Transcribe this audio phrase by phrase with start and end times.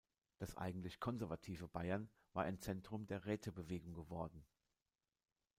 [0.39, 4.43] Das eigentlich konservative Bayern war ein Zentrum der Rätebewegung geworden.